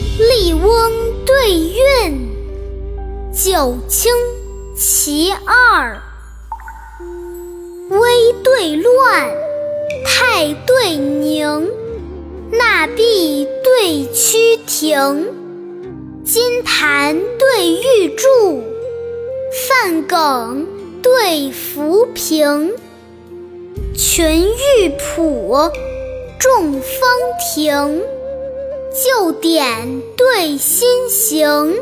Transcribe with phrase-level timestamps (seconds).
[0.00, 0.92] 笠翁
[1.24, 2.28] 对韵，
[3.32, 4.12] 九卿
[4.76, 5.98] 其二。
[7.88, 9.30] 危对乱，
[10.04, 11.70] 泰对宁，
[12.50, 15.28] 纳币对趋庭，
[16.24, 18.62] 金盘对玉柱，
[19.68, 20.66] 范梗
[21.02, 22.74] 对浮萍，
[23.94, 25.70] 群玉圃，
[26.38, 27.08] 众芳
[27.54, 28.02] 庭。
[29.04, 31.74] 旧典对新行，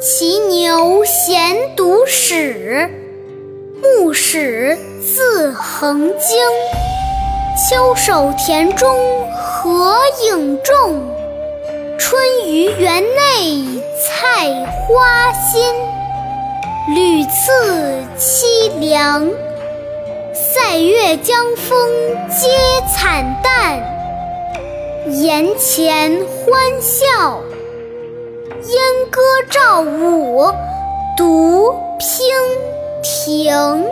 [0.00, 2.88] 骑牛衔读史，
[3.82, 6.38] 牧史自横经。
[7.68, 10.98] 秋收田中何应众，
[11.98, 15.62] 春于园内菜花新。
[16.94, 19.28] 屡次凄凉，
[20.32, 21.90] 塞月江风
[22.30, 22.48] 皆
[22.96, 23.97] 惨淡。
[25.10, 27.40] 檐前欢笑，
[28.62, 29.20] 燕歌
[29.50, 30.52] 赵舞
[31.16, 32.30] 独娉
[33.02, 33.86] 婷。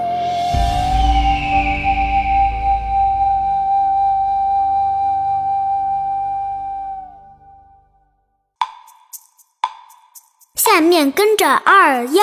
[10.55, 12.23] 下面跟着二丫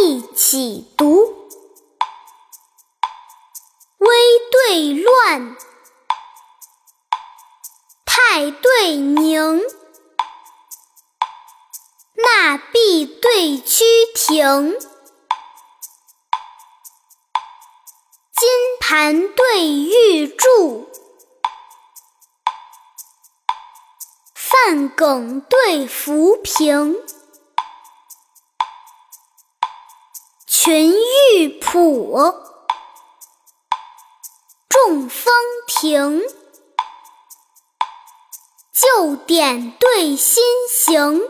[0.00, 1.22] 一起读：
[3.98, 4.08] 危
[4.50, 5.56] 对乱。
[8.34, 9.60] 泰对宁，
[12.14, 13.84] 纳币对趋
[14.14, 14.72] 庭，
[18.32, 18.48] 金
[18.80, 20.88] 盘对玉柱，
[24.34, 26.96] 范梗对浮萍，
[30.46, 30.90] 群
[31.34, 32.34] 玉圃，
[34.70, 35.34] 众芳
[35.66, 36.22] 庭。
[38.72, 41.20] 旧典对新行，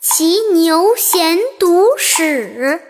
[0.00, 2.82] 骑牛衔读史，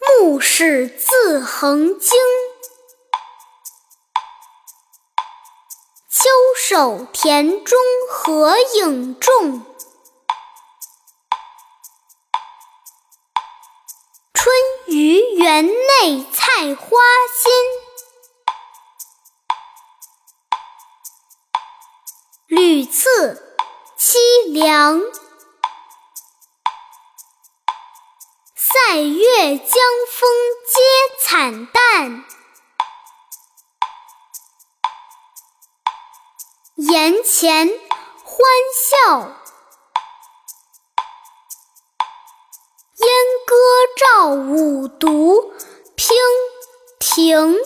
[0.00, 2.18] 牧史自横经。
[6.08, 6.26] 秋
[6.56, 7.78] 收田中
[8.10, 9.67] 何影重，
[15.48, 16.98] 园内菜花
[17.32, 17.50] 新。
[22.48, 23.56] 屡次
[23.98, 25.00] 凄凉，
[28.54, 29.66] 塞月江
[30.10, 30.30] 风
[30.66, 30.82] 皆
[31.24, 32.24] 惨淡。
[36.76, 37.68] 檐前
[38.22, 38.36] 欢
[38.74, 39.32] 笑，
[44.16, 45.52] 要五读，
[45.96, 46.16] 听
[46.98, 47.56] 停。